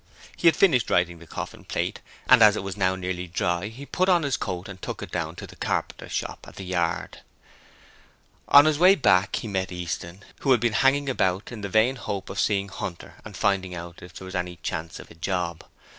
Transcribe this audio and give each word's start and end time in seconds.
He 0.35 0.47
had 0.47 0.55
finished 0.55 0.89
writing 0.89 1.19
the 1.19 1.27
coffin 1.27 1.63
plate, 1.63 1.99
and 2.27 2.41
as 2.41 2.55
it 2.55 2.63
was 2.63 2.75
now 2.75 2.95
nearly 2.95 3.27
dry 3.27 3.67
he 3.67 3.85
put 3.85 4.09
on 4.09 4.23
his 4.23 4.35
coat 4.35 4.67
and 4.67 4.81
took 4.81 5.03
it 5.03 5.11
down 5.11 5.35
to 5.35 5.45
the 5.45 5.55
carpenter's 5.55 6.11
shop 6.11 6.47
at 6.47 6.55
the 6.55 6.63
yard. 6.65 7.19
On 8.47 8.65
his 8.65 8.79
way 8.79 8.95
back 8.95 9.35
he 9.35 9.47
met 9.47 9.71
Easton, 9.71 10.23
who 10.39 10.49
had 10.53 10.59
been 10.59 10.73
hanging 10.73 11.07
about 11.07 11.51
in 11.51 11.61
the 11.61 11.69
vain 11.69 11.97
hope 11.97 12.31
of 12.31 12.39
seeing 12.39 12.69
Hunter 12.69 13.13
and 13.23 13.37
finding 13.37 13.75
out 13.75 14.01
if 14.01 14.15
there 14.15 14.25
was 14.25 14.33
any 14.33 14.55
chance 14.63 14.97
of 14.99 15.11
a 15.11 15.13
job. 15.13 15.63